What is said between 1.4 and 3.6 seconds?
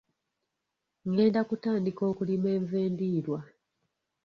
kutandika okulima enva endiirwa.